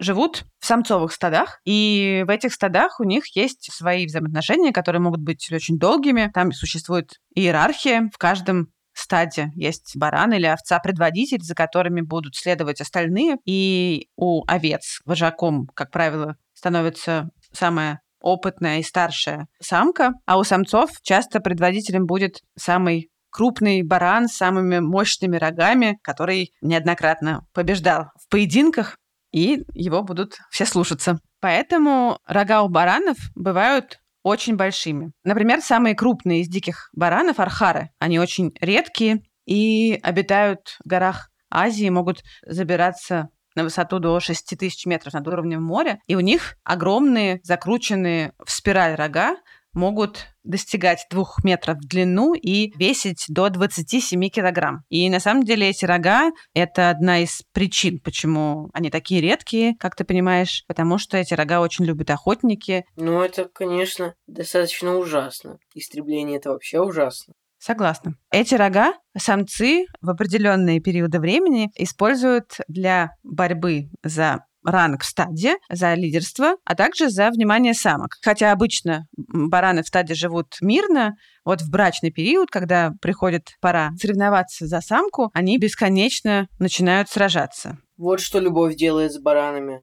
живут 0.00 0.44
в 0.58 0.66
самцовых 0.66 1.12
стадах, 1.12 1.60
и 1.64 2.24
в 2.26 2.30
этих 2.30 2.52
стадах 2.52 2.98
у 2.98 3.04
них 3.04 3.36
есть 3.36 3.70
свои 3.72 4.06
взаимоотношения, 4.06 4.72
которые 4.72 5.00
могут 5.00 5.20
быть 5.20 5.50
очень 5.52 5.78
долгими. 5.78 6.30
Там 6.34 6.52
существует 6.52 7.20
иерархия 7.34 8.10
в 8.12 8.18
каждом 8.18 8.68
стаде 8.92 9.50
есть 9.54 9.96
баран 9.96 10.32
или 10.32 10.46
овца-предводитель, 10.46 11.42
за 11.42 11.54
которыми 11.54 12.00
будут 12.00 12.36
следовать 12.36 12.80
остальные. 12.80 13.36
И 13.44 14.08
у 14.16 14.44
овец 14.46 15.00
вожаком, 15.04 15.66
как 15.74 15.90
правило, 15.90 16.36
становится 16.54 17.30
самая 17.52 18.00
опытная 18.20 18.80
и 18.80 18.82
старшая 18.82 19.46
самка, 19.60 20.12
а 20.26 20.38
у 20.38 20.44
самцов 20.44 20.90
часто 21.02 21.40
предводителем 21.40 22.06
будет 22.06 22.40
самый 22.56 23.08
крупный 23.30 23.82
баран 23.82 24.28
с 24.28 24.36
самыми 24.36 24.80
мощными 24.80 25.36
рогами, 25.36 25.98
который 26.02 26.52
неоднократно 26.60 27.46
побеждал 27.54 28.06
в 28.20 28.28
поединках, 28.28 28.96
и 29.32 29.64
его 29.72 30.02
будут 30.02 30.38
все 30.50 30.66
слушаться. 30.66 31.18
Поэтому 31.40 32.18
рога 32.26 32.62
у 32.62 32.68
баранов 32.68 33.16
бывают 33.34 34.00
очень 34.22 34.56
большими. 34.56 35.12
Например, 35.24 35.60
самые 35.60 35.94
крупные 35.94 36.42
из 36.42 36.48
диких 36.48 36.90
баранов– 36.92 37.38
архары. 37.40 37.90
Они 37.98 38.18
очень 38.18 38.52
редкие 38.60 39.22
и 39.46 39.98
обитают 40.02 40.76
в 40.84 40.88
горах 40.88 41.30
Азии, 41.50 41.88
могут 41.88 42.22
забираться 42.46 43.28
на 43.56 43.64
высоту 43.64 43.98
до 43.98 44.20
6 44.20 44.56
тысяч 44.58 44.86
метров 44.86 45.14
над 45.14 45.26
уровнем 45.26 45.62
моря, 45.62 45.98
и 46.06 46.14
у 46.14 46.20
них 46.20 46.54
огромные, 46.62 47.40
закрученные 47.42 48.32
в 48.44 48.50
спираль 48.50 48.94
рога, 48.94 49.36
могут 49.72 50.26
достигать 50.42 51.06
двух 51.10 51.44
метров 51.44 51.78
в 51.78 51.86
длину 51.86 52.34
и 52.34 52.72
весить 52.76 53.24
до 53.28 53.48
27 53.50 54.28
килограмм. 54.28 54.84
И 54.88 55.08
на 55.10 55.20
самом 55.20 55.44
деле 55.44 55.68
эти 55.68 55.84
рога— 55.84 56.30
это 56.54 56.90
одна 56.90 57.20
из 57.20 57.42
причин, 57.52 58.00
почему 58.00 58.70
они 58.72 58.90
такие 58.90 59.20
редкие, 59.20 59.74
как 59.78 59.96
ты 59.96 60.04
понимаешь, 60.04 60.64
потому 60.66 60.98
что 60.98 61.16
эти 61.16 61.34
рога 61.34 61.60
очень 61.60 61.84
любят 61.84 62.10
охотники. 62.10 62.84
Ну, 62.96 63.20
это, 63.20 63.44
конечно, 63.46 64.14
достаточно 64.26 64.96
ужасно. 64.96 65.58
Истребление— 65.74 66.36
это 66.38 66.50
вообще 66.50 66.80
ужасно. 66.80 67.34
Согласна. 67.58 68.14
Эти 68.30 68.54
рога 68.54 68.94
самцы 69.16 69.84
в 70.00 70.08
определенные 70.08 70.80
периоды 70.80 71.20
времени 71.20 71.70
используют 71.76 72.56
для 72.68 73.10
борьбы 73.22 73.90
за 74.02 74.46
ранг 74.64 75.02
в 75.02 75.06
стаде, 75.06 75.56
за 75.70 75.94
лидерство, 75.94 76.56
а 76.64 76.74
также 76.74 77.10
за 77.10 77.30
внимание 77.30 77.74
самок. 77.74 78.16
Хотя 78.22 78.52
обычно 78.52 79.06
бараны 79.16 79.82
в 79.82 79.86
стаде 79.86 80.14
живут 80.14 80.56
мирно, 80.60 81.14
вот 81.44 81.62
в 81.62 81.70
брачный 81.70 82.10
период, 82.10 82.50
когда 82.50 82.92
приходит 83.00 83.50
пора 83.60 83.90
соревноваться 83.98 84.66
за 84.66 84.80
самку, 84.80 85.30
они 85.34 85.58
бесконечно 85.58 86.48
начинают 86.58 87.08
сражаться. 87.08 87.78
Вот 87.96 88.20
что 88.20 88.38
любовь 88.38 88.76
делает 88.76 89.12
с 89.12 89.18
баранами. 89.18 89.82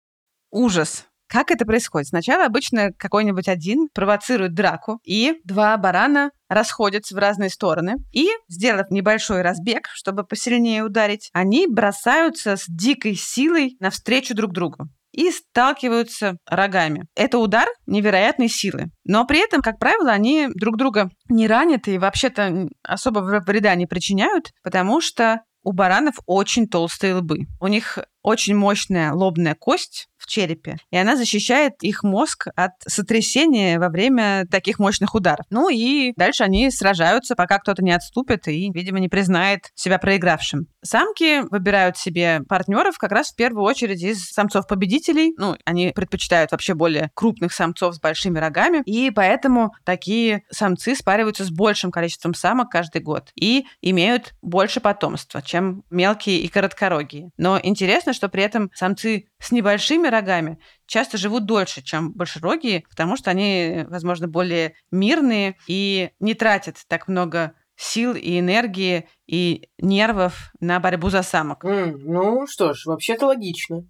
Ужас. 0.51 1.05
Как 1.27 1.51
это 1.51 1.65
происходит? 1.65 2.07
Сначала 2.07 2.45
обычно 2.45 2.91
какой-нибудь 2.97 3.49
один 3.49 3.89
провоцирует 3.93 4.53
драку, 4.53 4.99
и 5.03 5.35
два 5.43 5.75
барана 5.77 6.31
расходятся 6.49 7.15
в 7.15 7.19
разные 7.19 7.49
стороны. 7.49 7.95
И, 8.13 8.29
сделав 8.47 8.89
небольшой 8.89 9.41
разбег, 9.41 9.89
чтобы 9.93 10.23
посильнее 10.23 10.83
ударить, 10.83 11.29
они 11.33 11.67
бросаются 11.67 12.55
с 12.57 12.65
дикой 12.67 13.15
силой 13.15 13.75
навстречу 13.79 14.35
друг 14.35 14.53
другу 14.53 14.89
и 15.11 15.31
сталкиваются 15.31 16.37
рогами. 16.45 17.05
Это 17.15 17.39
удар 17.39 17.67
невероятной 17.87 18.49
силы. 18.49 18.91
Но 19.03 19.25
при 19.25 19.43
этом, 19.43 19.61
как 19.61 19.79
правило, 19.79 20.11
они 20.11 20.47
друг 20.53 20.77
друга 20.77 21.09
не 21.27 21.47
ранят 21.47 21.87
и 21.87 21.97
вообще-то 21.97 22.67
особо 22.83 23.19
вреда 23.19 23.73
не 23.75 23.87
причиняют, 23.87 24.51
потому 24.61 25.01
что 25.01 25.41
у 25.63 25.73
баранов 25.73 26.15
очень 26.27 26.67
толстые 26.67 27.15
лбы. 27.15 27.47
У 27.59 27.67
них 27.67 27.97
очень 28.21 28.55
мощная 28.55 29.11
лобная 29.11 29.55
кость 29.55 30.07
черепе, 30.27 30.77
и 30.91 30.97
она 30.97 31.15
защищает 31.15 31.81
их 31.81 32.03
мозг 32.03 32.47
от 32.55 32.71
сотрясения 32.85 33.79
во 33.79 33.89
время 33.89 34.45
таких 34.49 34.79
мощных 34.79 35.15
ударов. 35.15 35.45
Ну 35.49 35.69
и 35.69 36.13
дальше 36.15 36.43
они 36.43 36.69
сражаются, 36.69 37.35
пока 37.35 37.59
кто-то 37.59 37.83
не 37.83 37.91
отступит 37.91 38.47
и, 38.47 38.71
видимо, 38.71 38.99
не 38.99 39.09
признает 39.09 39.71
себя 39.75 39.97
проигравшим. 39.97 40.67
Самки 40.83 41.41
выбирают 41.49 41.97
себе 41.97 42.41
партнеров 42.47 42.97
как 42.97 43.11
раз 43.11 43.31
в 43.31 43.35
первую 43.35 43.63
очередь 43.63 44.01
из 44.01 44.25
самцов-победителей. 44.29 45.33
Ну, 45.37 45.55
они 45.65 45.91
предпочитают 45.93 46.51
вообще 46.51 46.73
более 46.73 47.11
крупных 47.13 47.53
самцов 47.53 47.95
с 47.95 47.99
большими 47.99 48.39
рогами, 48.39 48.83
и 48.85 49.11
поэтому 49.11 49.71
такие 49.83 50.43
самцы 50.51 50.95
спариваются 50.95 51.43
с 51.43 51.49
большим 51.49 51.91
количеством 51.91 52.33
самок 52.33 52.69
каждый 52.69 53.01
год 53.01 53.31
и 53.35 53.65
имеют 53.81 54.33
больше 54.41 54.79
потомства, 54.79 55.41
чем 55.41 55.83
мелкие 55.89 56.39
и 56.39 56.47
короткорогие. 56.47 57.31
Но 57.37 57.59
интересно, 57.61 58.13
что 58.13 58.29
при 58.29 58.43
этом 58.43 58.69
самцы 58.73 59.25
с 59.39 59.51
небольшими 59.51 60.07
рогами 60.17 60.59
часто 60.85 61.17
живут 61.17 61.45
дольше, 61.45 61.81
чем 61.81 62.11
большерогие, 62.13 62.83
потому 62.89 63.17
что 63.17 63.29
они, 63.29 63.85
возможно, 63.87 64.27
более 64.27 64.73
мирные 64.91 65.55
и 65.67 66.11
не 66.19 66.33
тратят 66.33 66.77
так 66.87 67.07
много 67.07 67.53
сил 67.75 68.15
и 68.15 68.39
энергии 68.39 69.07
и 69.27 69.69
нервов 69.77 70.51
на 70.59 70.79
борьбу 70.79 71.09
за 71.09 71.21
самок. 71.21 71.63
М, 71.63 71.99
ну 72.03 72.47
что 72.47 72.73
ж, 72.73 72.85
вообще-то 72.85 73.27
логично. 73.27 73.83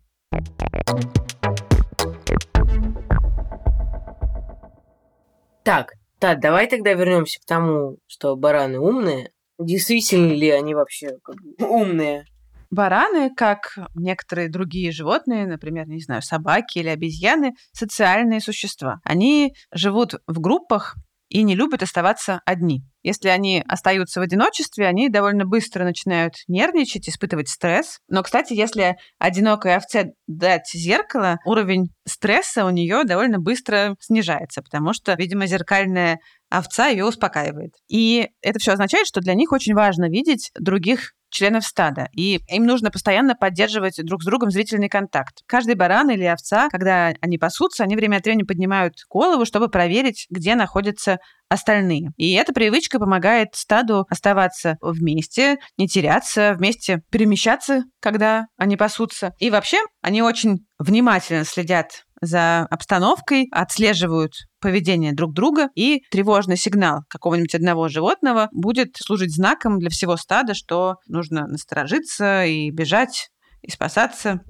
Так, 5.64 5.94
так, 6.20 6.40
давай 6.40 6.68
тогда 6.68 6.94
вернемся 6.94 7.40
к 7.42 7.46
тому, 7.46 7.98
что 8.08 8.36
бараны 8.36 8.80
умные. 8.80 9.32
Действительно 9.60 10.34
ли 10.34 10.50
они 10.50 10.76
вообще 10.76 11.18
как 11.24 11.36
бы, 11.36 11.66
умные? 11.66 12.26
Бараны, 12.70 13.34
как 13.36 13.78
некоторые 13.96 14.50
другие 14.50 14.92
животные, 14.92 15.48
например, 15.48 15.88
не 15.88 16.02
знаю, 16.02 16.22
собаки 16.22 16.80
или 16.80 16.90
обезьяны, 16.90 17.54
социальные 17.72 18.42
существа. 18.42 19.00
Они 19.04 19.54
живут 19.72 20.16
в 20.28 20.40
группах 20.40 20.96
и 21.30 21.44
не 21.44 21.56
любят 21.56 21.84
оставаться 21.84 22.42
одни. 22.46 22.84
Если 23.04 23.30
они 23.30 23.64
остаются 23.68 24.20
в 24.20 24.24
одиночестве, 24.24 24.88
они 24.88 25.10
довольно 25.10 25.46
быстро 25.46 25.84
начинают 25.84 26.34
нервничать, 26.48 27.08
испытывать 27.08 27.50
стресс. 27.50 28.00
Но, 28.10 28.24
кстати, 28.24 28.54
если 28.54 28.98
одинокой 29.18 29.76
овце 29.76 30.12
дать 30.28 30.70
зеркало, 30.74 31.38
уровень 31.46 31.90
стресса 32.06 32.66
у 32.66 32.70
нее 32.70 33.04
довольно 33.04 33.40
быстро 33.40 33.96
снижается, 34.00 34.62
потому 34.62 34.94
что, 34.94 35.14
видимо, 35.14 35.48
зеркальная 35.48 36.20
овца 36.50 36.88
ее 36.88 37.06
успокаивает. 37.06 37.74
И 37.88 38.30
это 38.42 38.60
все 38.60 38.74
означает, 38.74 39.08
что 39.08 39.22
для 39.22 39.34
них 39.34 39.52
очень 39.52 39.74
важно 39.74 40.10
видеть 40.10 40.52
других 40.60 41.14
членов 41.30 41.66
стада, 41.66 42.08
и 42.14 42.40
им 42.50 42.66
нужно 42.66 42.90
постоянно 42.90 43.36
поддерживать 43.36 44.00
друг 44.04 44.22
с 44.22 44.26
другом 44.26 44.50
зрительный 44.50 44.90
контакт. 44.90 45.40
Каждый 45.46 45.76
баран 45.76 46.10
или 46.10 46.24
овца, 46.24 46.70
когда 46.70 47.14
они 47.22 47.38
пасутся, 47.38 47.84
они 47.84 47.96
время 47.96 48.18
от 48.18 48.26
времени 48.26 48.44
поднимают 48.44 48.96
голову, 49.10 49.46
чтобы 49.46 49.68
проверить, 49.68 50.26
где 50.30 50.56
находятся 50.56 51.20
остальные. 51.50 52.12
И 52.18 52.34
эта 52.34 52.54
привычка 52.54 53.00
помогает 53.00 53.50
стаду 53.54 54.06
оставаться 54.10 54.78
вместе, 54.82 55.58
не 55.78 55.88
теряться, 55.88 56.54
вместе 56.58 57.02
перемещаться, 57.12 57.84
когда 58.02 58.48
они 58.58 58.76
пасутся. 58.76 59.34
И 59.40 59.50
вообще, 59.50 59.78
они 60.02 60.22
очень 60.22 60.66
внимательно 60.80 61.46
следят 61.46 62.04
за 62.22 62.62
обстановкой, 62.70 63.48
отслеживают 63.52 64.34
поведение 64.60 65.14
друг 65.14 65.34
друга, 65.34 65.70
и 65.76 66.02
тревожный 66.12 66.58
сигнал 66.58 67.02
какого-нибудь 67.10 67.56
одного 67.56 67.88
животного 67.88 68.50
будет 68.52 68.96
служить 68.98 69.36
знаком 69.36 69.80
для 69.80 69.90
всего 69.90 70.18
стада, 70.18 70.54
что 70.54 70.96
нужно 71.08 71.48
насторожиться 71.48 72.46
и 72.46 72.72
бежать, 72.72 73.30
и 73.62 73.72
спасаться. 73.72 74.42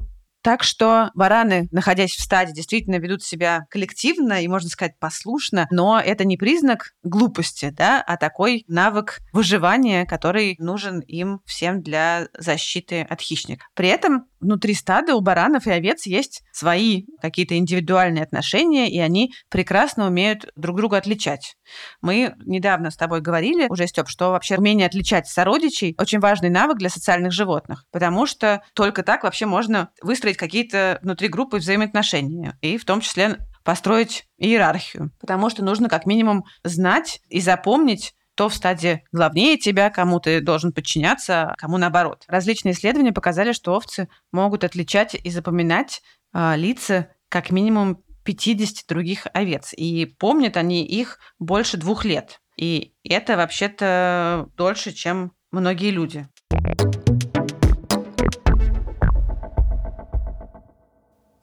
Так 0.48 0.64
что 0.64 1.10
бараны, 1.14 1.68
находясь 1.72 2.12
в 2.12 2.22
стаде, 2.22 2.54
действительно 2.54 3.00
ведут 3.00 3.22
себя 3.22 3.66
коллективно 3.70 4.42
и, 4.42 4.48
можно 4.48 4.70
сказать, 4.70 4.98
послушно, 4.98 5.68
но 5.72 6.00
это 6.00 6.24
не 6.24 6.38
признак 6.38 6.92
глупости, 7.04 7.74
да, 7.76 8.02
а 8.02 8.16
такой 8.16 8.64
навык 8.70 9.20
выживания, 9.34 10.06
который 10.06 10.56
нужен 10.60 11.02
им 11.02 11.42
всем 11.46 11.82
для 11.82 12.30
защиты 12.38 13.02
от 13.02 13.20
хищника. 13.20 13.66
При 13.76 13.90
этом 13.90 14.28
внутри 14.40 14.74
стада 14.74 15.16
у 15.16 15.22
баранов 15.22 15.68
и 15.68 15.72
овец 15.72 16.06
есть 16.06 16.44
свои 16.52 17.06
какие-то 17.22 17.58
индивидуальные 17.58 18.24
отношения, 18.24 18.90
и 18.90 19.00
они 19.00 19.32
прекрасно 19.50 20.08
умеют 20.08 20.48
друг 20.56 20.78
друга 20.78 20.98
отличать. 20.98 21.56
Мы 22.02 22.34
недавно 22.46 22.92
с 22.92 22.96
тобой 22.96 23.22
говорили 23.22 23.68
уже, 23.70 23.88
Степ, 23.88 24.10
что 24.10 24.32
вообще 24.32 24.58
умение 24.58 24.88
отличать 24.88 25.28
сородичей 25.28 25.96
очень 25.98 26.20
важный 26.20 26.50
навык 26.50 26.78
для 26.78 26.90
социальных 26.90 27.32
животных, 27.32 27.84
потому 27.92 28.26
что 28.26 28.62
только 28.74 29.04
так 29.04 29.24
вообще 29.24 29.46
можно 29.46 29.90
выстроить 30.02 30.38
какие-то 30.38 31.00
внутри 31.02 31.28
группы 31.28 31.58
взаимоотношения, 31.58 32.58
и 32.62 32.78
в 32.78 32.86
том 32.86 33.02
числе 33.02 33.38
построить 33.64 34.26
иерархию, 34.38 35.12
потому 35.20 35.50
что 35.50 35.64
нужно 35.64 35.90
как 35.90 36.06
минимум 36.06 36.46
знать 36.64 37.20
и 37.28 37.42
запомнить 37.42 38.14
кто 38.38 38.50
в 38.50 38.54
стаде 38.54 39.04
главнее 39.12 39.58
тебя, 39.58 39.90
кому 39.90 40.20
ты 40.20 40.42
должен 40.42 40.72
подчиняться, 40.72 41.56
кому 41.58 41.78
наоборот. 41.78 42.24
Различные 42.28 42.74
исследования 42.74 43.12
показали, 43.12 43.52
что 43.52 43.74
овцы 43.74 44.10
могут 44.32 44.64
отличать 44.64 45.16
и 45.16 45.32
запоминать 45.32 46.04
э, 46.36 46.56
лица 46.56 47.08
как 47.30 47.50
минимум 47.50 48.04
50 48.26 48.88
других 48.88 49.26
овец. 49.34 49.74
И 49.76 50.06
помнят 50.06 50.56
они 50.56 50.86
их 50.86 51.18
больше 51.40 51.78
двух 51.78 52.06
лет. 52.06 52.40
И 52.58 52.94
это 53.04 53.38
вообще-то 53.38 54.50
дольше, 54.56 54.92
чем 54.92 55.32
многие 55.50 55.90
люди. 55.90 56.28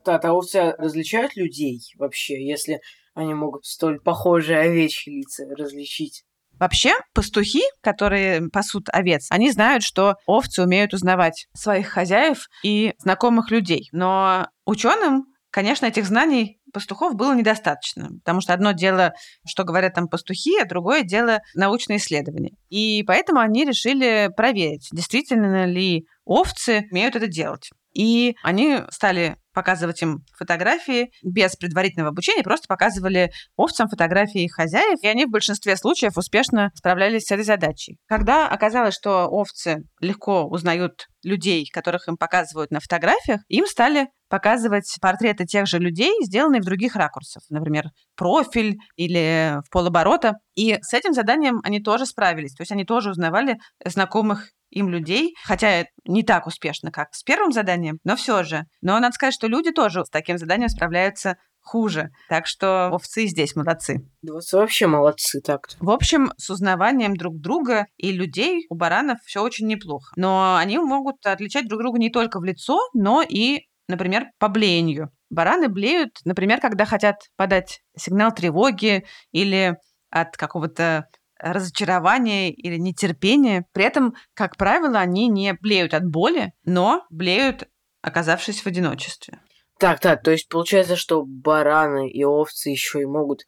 Да, 0.04 0.20
а 0.22 0.32
овцы 0.32 0.76
различают 0.78 1.34
людей 1.34 1.80
вообще, 1.98 2.46
если 2.46 2.80
они 3.14 3.34
могут 3.34 3.64
столь 3.64 3.98
похожие 3.98 4.60
овечьи 4.60 5.12
лица 5.12 5.44
различить? 5.56 6.24
Вообще, 6.58 6.94
пастухи, 7.14 7.62
которые 7.82 8.48
пасут 8.50 8.88
овец, 8.92 9.26
они 9.30 9.50
знают, 9.50 9.82
что 9.82 10.16
овцы 10.26 10.62
умеют 10.62 10.94
узнавать 10.94 11.46
своих 11.54 11.88
хозяев 11.88 12.46
и 12.62 12.94
знакомых 12.98 13.50
людей. 13.50 13.88
Но 13.92 14.46
ученым, 14.64 15.26
конечно, 15.50 15.86
этих 15.86 16.06
знаний 16.06 16.58
пастухов 16.72 17.14
было 17.14 17.34
недостаточно, 17.34 18.10
потому 18.24 18.40
что 18.40 18.52
одно 18.52 18.72
дело, 18.72 19.14
что 19.46 19.64
говорят 19.64 19.94
там 19.94 20.08
пастухи, 20.08 20.58
а 20.60 20.66
другое 20.66 21.02
дело 21.02 21.38
научные 21.54 21.98
исследования. 21.98 22.52
И 22.68 23.04
поэтому 23.06 23.40
они 23.40 23.64
решили 23.64 24.30
проверить, 24.36 24.88
действительно 24.92 25.64
ли 25.64 26.06
овцы 26.24 26.86
умеют 26.90 27.16
это 27.16 27.28
делать. 27.28 27.70
И 27.94 28.36
они 28.42 28.80
стали 28.90 29.36
показывать 29.54 30.02
им 30.02 30.24
фотографии 30.36 31.10
без 31.22 31.56
предварительного 31.56 32.10
обучения, 32.10 32.42
просто 32.42 32.66
показывали 32.68 33.30
овцам 33.56 33.88
фотографии 33.88 34.42
их 34.42 34.52
хозяев, 34.52 34.98
и 35.00 35.06
они 35.06 35.26
в 35.26 35.30
большинстве 35.30 35.76
случаев 35.76 36.18
успешно 36.18 36.70
справлялись 36.74 37.26
с 37.26 37.30
этой 37.30 37.44
задачей. 37.44 37.96
Когда 38.06 38.48
оказалось, 38.48 38.94
что 38.94 39.28
овцы 39.28 39.84
легко 40.00 40.44
узнают 40.44 41.06
людей, 41.22 41.66
которых 41.72 42.08
им 42.08 42.16
показывают 42.16 42.70
на 42.70 42.80
фотографиях, 42.80 43.40
им 43.48 43.66
стали 43.66 44.08
показывать 44.28 44.96
портреты 45.00 45.46
тех 45.46 45.66
же 45.66 45.78
людей, 45.78 46.12
сделанные 46.24 46.60
в 46.60 46.64
других 46.64 46.96
ракурсах, 46.96 47.44
например, 47.48 47.84
профиль 48.16 48.76
или 48.96 49.60
в 49.64 49.70
полоборота. 49.70 50.34
И 50.56 50.76
с 50.82 50.92
этим 50.92 51.12
заданием 51.12 51.60
они 51.62 51.80
тоже 51.80 52.04
справились. 52.04 52.54
То 52.54 52.62
есть 52.62 52.72
они 52.72 52.84
тоже 52.84 53.10
узнавали 53.10 53.58
знакомых 53.84 54.50
им 54.74 54.88
людей, 54.88 55.34
хотя 55.44 55.86
не 56.04 56.22
так 56.22 56.46
успешно, 56.46 56.90
как 56.90 57.14
с 57.14 57.22
первым 57.22 57.52
заданием, 57.52 57.98
но 58.04 58.16
все 58.16 58.42
же. 58.42 58.64
Но 58.82 58.98
надо 58.98 59.14
сказать, 59.14 59.34
что 59.34 59.46
люди 59.46 59.70
тоже 59.70 60.04
с 60.04 60.10
таким 60.10 60.38
заданием 60.38 60.68
справляются 60.68 61.36
хуже. 61.64 62.10
Так 62.28 62.46
что 62.46 62.90
овцы 62.92 63.26
здесь 63.26 63.56
молодцы. 63.56 64.06
Да 64.22 64.34
вот 64.34 64.42
вообще 64.52 64.86
молодцы 64.86 65.40
так-то. 65.40 65.76
В 65.80 65.90
общем, 65.90 66.32
с 66.36 66.50
узнаванием 66.50 67.16
друг 67.16 67.40
друга 67.40 67.86
и 67.96 68.12
людей 68.12 68.66
у 68.68 68.74
баранов 68.74 69.18
все 69.24 69.42
очень 69.42 69.66
неплохо. 69.66 70.12
Но 70.16 70.56
они 70.56 70.78
могут 70.78 71.24
отличать 71.24 71.66
друг 71.66 71.80
друга 71.80 71.98
не 71.98 72.10
только 72.10 72.38
в 72.38 72.44
лицо, 72.44 72.78
но 72.92 73.22
и, 73.26 73.62
например, 73.88 74.26
по 74.38 74.48
блеянию. 74.48 75.10
Бараны 75.30 75.68
блеют, 75.68 76.18
например, 76.24 76.60
когда 76.60 76.84
хотят 76.84 77.16
подать 77.36 77.80
сигнал 77.96 78.32
тревоги 78.32 79.04
или 79.32 79.76
от 80.10 80.36
какого-то 80.36 81.06
разочарование 81.44 82.50
или 82.50 82.76
нетерпение. 82.76 83.66
При 83.72 83.84
этом, 83.84 84.14
как 84.32 84.56
правило, 84.56 84.98
они 84.98 85.28
не 85.28 85.52
блеют 85.52 85.92
от 85.92 86.06
боли, 86.06 86.54
но 86.64 87.04
блеют, 87.10 87.68
оказавшись 88.00 88.62
в 88.62 88.66
одиночестве. 88.66 89.40
Так, 89.78 90.00
так, 90.00 90.22
то 90.22 90.30
есть 90.30 90.48
получается, 90.48 90.96
что 90.96 91.24
бараны 91.26 92.08
и 92.08 92.24
овцы 92.24 92.70
еще 92.70 93.02
и 93.02 93.06
могут 93.06 93.42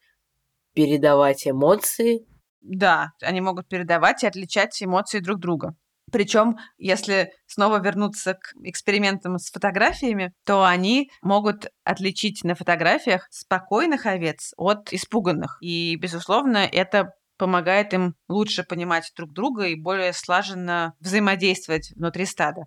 передавать 0.75 1.47
эмоции. 1.49 2.27
Да, 2.61 3.13
они 3.23 3.41
могут 3.41 3.69
передавать 3.69 4.23
и 4.23 4.27
отличать 4.27 4.83
эмоции 4.83 5.21
друг 5.21 5.39
друга. 5.39 5.75
Причем, 6.13 6.59
если 6.79 7.33
снова 7.47 7.81
вернуться 7.81 8.35
к 8.35 8.53
экспериментам 8.63 9.39
с 9.39 9.51
фотографиями, 9.51 10.33
то 10.45 10.65
они 10.65 11.11
могут 11.21 11.67
отличить 11.85 12.45
на 12.45 12.55
фотографиях 12.55 13.27
спокойных 13.31 14.07
овец 14.07 14.53
от 14.57 14.93
испуганных. 14.93 15.59
И, 15.61 15.97
безусловно, 15.97 16.59
это 16.59 17.13
помогает 17.37 17.93
им 17.95 18.15
лучше 18.29 18.65
понимать 18.65 19.13
друг 19.17 19.33
друга 19.33 19.67
и 19.67 19.75
более 19.75 20.13
слаженно 20.13 20.95
взаимодействовать 21.01 21.93
внутри 21.95 22.27
стада. 22.27 22.67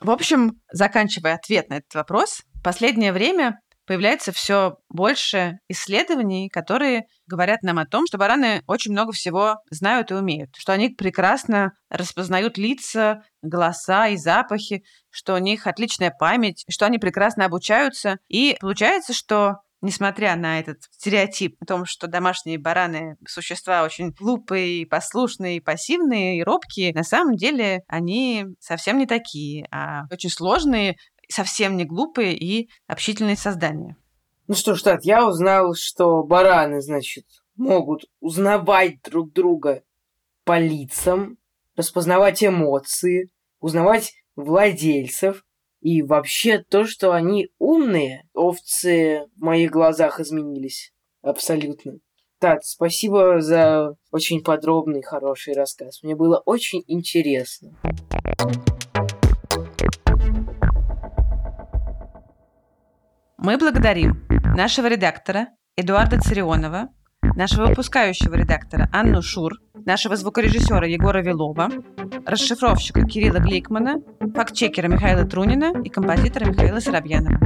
В 0.00 0.10
общем, 0.10 0.60
заканчивая 0.70 1.34
ответ 1.34 1.68
на 1.68 1.78
этот 1.78 1.94
вопрос, 1.94 2.42
последнее 2.62 3.12
время 3.12 3.60
появляется 3.86 4.32
все 4.32 4.78
больше 4.88 5.58
исследований, 5.68 6.48
которые 6.48 7.04
говорят 7.26 7.62
нам 7.62 7.78
о 7.78 7.86
том, 7.86 8.04
что 8.06 8.18
бараны 8.18 8.62
очень 8.66 8.92
много 8.92 9.12
всего 9.12 9.56
знают 9.70 10.10
и 10.10 10.14
умеют, 10.14 10.50
что 10.56 10.72
они 10.72 10.90
прекрасно 10.90 11.72
распознают 11.90 12.58
лица, 12.58 13.22
голоса 13.42 14.08
и 14.08 14.16
запахи, 14.16 14.82
что 15.10 15.34
у 15.34 15.38
них 15.38 15.66
отличная 15.66 16.10
память, 16.10 16.64
что 16.68 16.86
они 16.86 16.98
прекрасно 16.98 17.44
обучаются. 17.44 18.18
И 18.28 18.56
получается, 18.60 19.12
что 19.12 19.56
несмотря 19.82 20.36
на 20.36 20.58
этот 20.58 20.78
стереотип 20.90 21.56
о 21.60 21.66
том, 21.66 21.84
что 21.84 22.06
домашние 22.06 22.58
бараны– 22.58 23.16
существа 23.28 23.84
очень 23.84 24.10
глупые, 24.10 24.86
послушные, 24.86 25.62
пассивные 25.62 26.38
и 26.38 26.42
робкие, 26.42 26.92
на 26.92 27.04
самом 27.04 27.36
деле 27.36 27.82
они 27.86 28.46
совсем 28.60 28.98
не 28.98 29.06
такие, 29.06 29.66
а 29.70 30.02
очень 30.10 30.30
сложные, 30.30 30.96
совсем 31.28 31.76
не 31.76 31.84
глупые 31.84 32.36
и 32.36 32.68
общительные 32.86 33.36
создания. 33.36 33.96
Ну 34.48 34.54
что 34.54 34.74
ж, 34.74 34.82
Тат, 34.82 35.04
я 35.04 35.26
узнал, 35.26 35.74
что 35.74 36.22
бараны, 36.22 36.80
значит, 36.80 37.26
могут 37.56 38.04
узнавать 38.20 39.02
друг 39.02 39.32
друга 39.32 39.82
по 40.44 40.58
лицам, 40.58 41.38
распознавать 41.74 42.44
эмоции, 42.44 43.30
узнавать 43.60 44.12
владельцев, 44.36 45.44
и 45.80 46.02
вообще 46.02 46.58
то, 46.58 46.84
что 46.84 47.12
они 47.12 47.48
умные, 47.58 48.28
овцы 48.34 49.26
в 49.36 49.40
моих 49.40 49.70
глазах 49.70 50.20
изменились. 50.20 50.92
Абсолютно. 51.22 51.98
Тат, 52.38 52.64
спасибо 52.64 53.40
за 53.40 53.96
очень 54.10 54.42
подробный, 54.42 55.02
хороший 55.02 55.54
рассказ. 55.54 56.02
Мне 56.02 56.14
было 56.14 56.42
очень 56.44 56.84
интересно. 56.86 57.74
Мы 63.46 63.58
благодарим 63.58 64.26
нашего 64.56 64.88
редактора 64.88 65.50
Эдуарда 65.76 66.18
Царионова, 66.18 66.88
нашего 67.36 67.66
выпускающего 67.66 68.34
редактора 68.34 68.90
Анну 68.92 69.22
Шур, 69.22 69.52
нашего 69.84 70.16
звукорежиссера 70.16 70.84
Егора 70.84 71.22
Вилова, 71.22 71.68
расшифровщика 72.26 73.06
Кирилла 73.06 73.38
Гликмана, 73.38 74.02
фактчекера 74.34 74.88
Михаила 74.88 75.24
Трунина 75.24 75.80
и 75.80 75.88
композитора 75.88 76.46
Михаила 76.46 76.80
Соробьянова. 76.80 77.38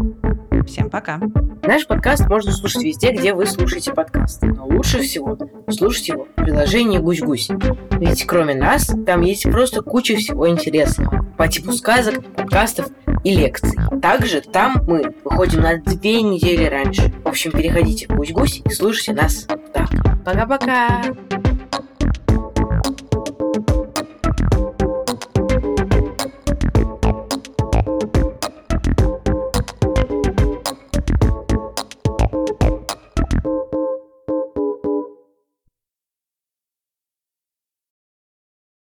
Всем 0.67 0.89
пока. 0.89 1.21
Наш 1.65 1.87
подкаст 1.87 2.27
можно 2.29 2.51
слушать 2.53 2.83
везде, 2.83 3.13
где 3.13 3.35
вы 3.35 3.45
слушаете 3.45 3.93
подкасты. 3.93 4.47
Но 4.47 4.67
лучше 4.67 5.01
всего 5.03 5.37
слушать 5.69 6.09
его 6.09 6.25
в 6.25 6.35
приложении 6.35 6.99
«Гусь-гусь». 6.99 7.51
Ведь 7.93 8.25
кроме 8.25 8.55
нас, 8.55 8.91
там 9.05 9.21
есть 9.21 9.43
просто 9.45 9.83
куча 9.83 10.17
всего 10.17 10.49
интересного. 10.49 11.27
По 11.37 11.49
типу 11.49 11.73
сказок, 11.73 12.25
подкастов 12.35 12.89
и 13.25 13.35
лекций. 13.35 13.79
Также 14.01 14.41
там 14.41 14.83
мы 14.87 15.15
выходим 15.25 15.61
на 15.61 15.79
две 15.79 16.23
недели 16.23 16.65
раньше. 16.65 17.13
В 17.25 17.29
общем, 17.29 17.53
переходите 17.53 18.07
в 18.07 18.17
«Гусь-гусь» 18.17 18.63
и 18.65 18.71
слушайте 18.71 19.13
нас 19.13 19.47
так. 19.73 19.89
Пока-пока! 20.25 21.03